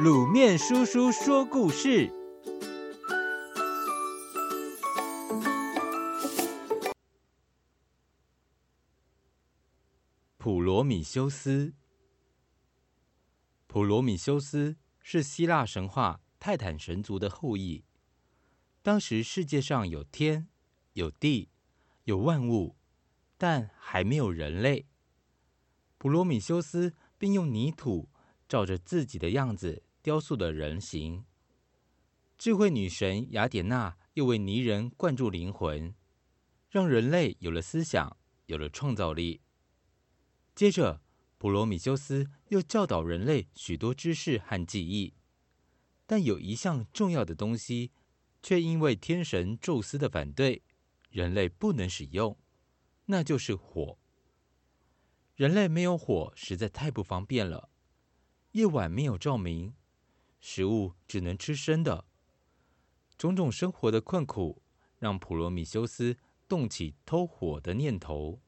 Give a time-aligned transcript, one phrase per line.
[0.00, 2.10] 卤面叔叔说故事：
[10.38, 11.74] 普罗米修斯。
[13.66, 17.84] 普罗米修斯是希腊神话泰坦神族的后裔。
[18.80, 20.48] 当时世界上有天，
[20.94, 21.50] 有地，
[22.04, 22.76] 有万物，
[23.36, 24.86] 但还没有人类。
[25.98, 28.08] 普罗米修斯并用泥土
[28.52, 29.82] 照着自己的样子。
[30.02, 31.24] 雕塑的人形，
[32.36, 35.94] 智慧女神雅典娜又为泥人灌注灵魂，
[36.68, 39.40] 让人类有了思想，有了创造力。
[40.54, 41.00] 接着，
[41.38, 45.14] 普罗米修斯又教导人类许多知识和技艺，
[46.04, 47.90] 但有一项重要的东西，
[48.42, 50.62] 却因为天神宙斯的反对，
[51.08, 52.36] 人类不能使用，
[53.06, 53.96] 那就是火。
[55.36, 57.70] 人类没有火实在太不方便了，
[58.52, 59.74] 夜晚没有照明。
[60.40, 62.04] 食物只能吃生的，
[63.16, 64.62] 种种生活的困苦
[64.98, 66.16] 让普罗米修斯
[66.48, 68.40] 动起偷火的念头。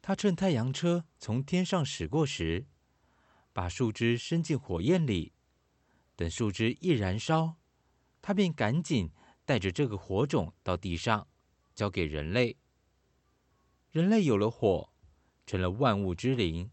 [0.00, 2.66] 他趁太阳车从天上驶过时，
[3.52, 5.32] 把树枝伸进火焰里，
[6.16, 7.56] 等树枝一燃烧，
[8.22, 9.10] 他便赶紧
[9.44, 11.26] 带着这个火种到地上，
[11.74, 12.56] 交给人类。
[13.90, 14.92] 人类有了火，
[15.44, 16.70] 成了万物之灵，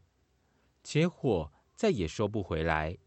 [0.84, 2.98] 且火再也收不回来。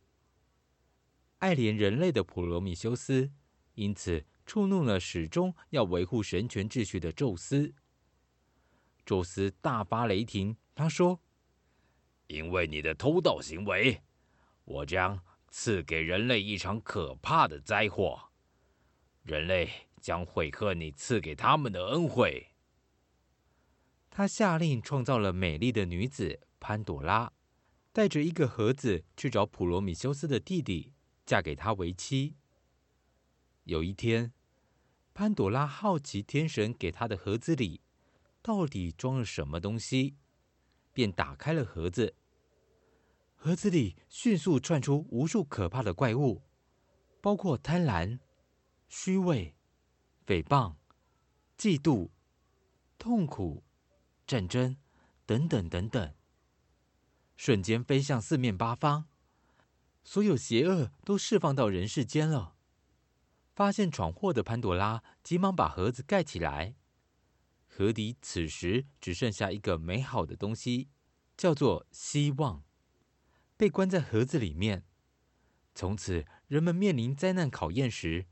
[1.38, 3.32] 爱怜人类的普罗米修斯，
[3.74, 7.74] 因此触怒了始终要维护神权秩序的宙斯。
[9.04, 11.20] 宙斯大发雷霆，他说
[12.28, 14.02] ：“因为你的偷盗行为，
[14.64, 18.30] 我将赐给人类一场可怕的灾祸，
[19.24, 19.68] 人类
[20.00, 22.46] 将悔恨你赐给他们的恩惠。”
[24.10, 27.32] 他下令创造了美丽的女子潘朵拉，
[27.92, 30.92] 带着一个盒子去找普罗米修斯的弟弟。
[31.26, 32.34] 嫁给他为妻。
[33.62, 34.32] 有一天，
[35.14, 37.82] 潘朵拉好奇天神给她的盒子里
[38.42, 40.16] 到底装了什么东西，
[40.92, 42.16] 便打开了盒子。
[43.36, 46.42] 盒子里迅速窜出无数可怕的怪物，
[47.20, 48.18] 包括贪婪、
[48.88, 49.54] 虚伪、
[50.26, 50.74] 诽谤、
[51.56, 52.10] 嫉妒、
[52.98, 53.62] 痛苦、
[54.26, 54.76] 战争
[55.24, 56.12] 等等等等，
[57.42, 59.06] 瞬间飞向四面八方。
[60.04, 62.54] 所有邪恶都释放到人世间了。
[63.54, 66.74] 发现闯祸的潘朵拉急忙把盒子盖起来，
[67.66, 70.90] 盒底此时只剩下一个美好的东西，
[71.34, 72.62] 叫做希望，
[73.56, 74.84] 被关在盒子里面。
[75.74, 78.26] 从此，人们面临灾难考验时，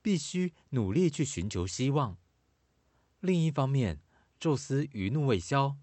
[0.00, 2.16] 必须努力去寻求希望。
[3.18, 4.00] 另一方面，
[4.38, 5.78] 宙斯余怒未消，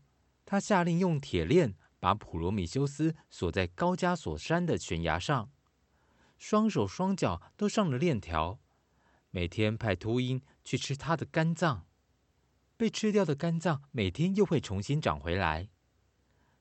[0.45, 1.75] 他下令用铁链。
[1.99, 5.51] 把普罗米修斯锁在高加索山的悬崖上，
[6.37, 8.59] 双手双脚都上了链条，
[9.31, 11.85] 每天派秃鹰去吃他的肝脏，
[12.77, 15.69] 被吃掉的肝脏每天又会重新长回来，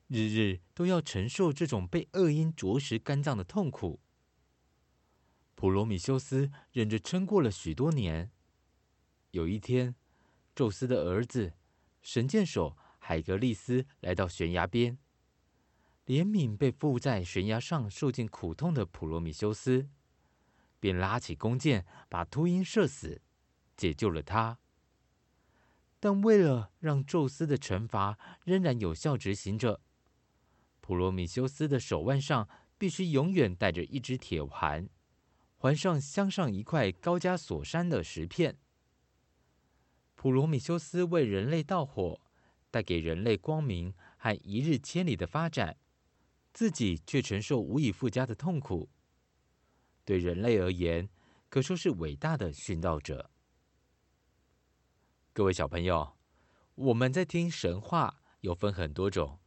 [0.07, 4.01] 日日都要承受这种被恶鹰啄食肝脏的痛苦。
[5.55, 8.31] 普罗米修斯忍着撑过了许多年，
[9.31, 9.95] 有一天，
[10.53, 11.53] 宙斯的儿子
[12.01, 14.97] 神箭手海格力斯来到悬崖边。
[16.09, 19.87] 怜悯被缚在悬崖上受尽苦痛的普罗米修斯，
[20.79, 23.21] 便拉起弓箭把秃鹰射死，
[23.77, 24.57] 解救了他。
[25.99, 29.81] 但为了让宙斯的惩罚仍然有效执行着，
[30.81, 32.49] 普罗米修斯的手腕上
[32.79, 34.89] 必须永远带着一只铁环，
[35.57, 38.57] 环上镶上一块高加索山的石片。
[40.15, 42.19] 普罗米修斯为人类盗火，
[42.71, 45.77] 带给人类光明和一日千里的发展。
[46.59, 48.89] 自己却承受无以复加的痛苦，
[50.03, 51.07] 对人类而言，
[51.47, 53.31] 可说是伟大的殉道者。
[55.31, 56.17] 各位小朋友，
[56.75, 59.39] 我们在听神话，有分很多种，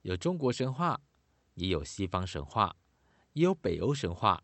[0.00, 1.02] 有中国神话，
[1.52, 2.74] 也有西方神话，
[3.34, 4.42] 也有北欧神话，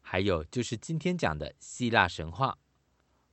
[0.00, 2.58] 还有就是今天讲的希腊神话。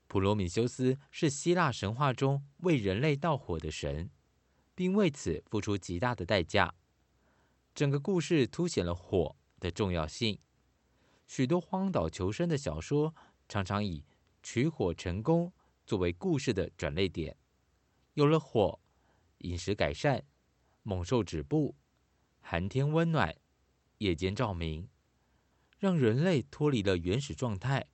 [0.05, 4.11] 普罗米修斯是希腊神话中为人类盗火的神，
[4.75, 6.75] 并为此付出极大的代价。
[7.73, 10.39] 整个故事凸显了火的重要性。
[11.27, 13.15] 许多荒岛求生的小说
[13.47, 14.03] 常常以
[14.41, 15.53] 取火成功
[15.85, 17.37] 作为故事的转捩点。
[18.15, 18.79] 有了火，
[19.39, 20.25] 饮食改善，
[20.83, 21.75] 猛兽止步，
[22.41, 23.35] 寒天温暖，
[23.99, 24.89] 夜间照明，
[25.77, 27.87] 让人类脱离了原始状态，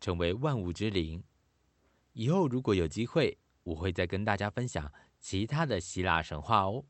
[0.00, 1.22] 成为万物之灵。
[2.12, 6.84] 以后如果有机会，我会再跟大家分享其他的希腊神话哦。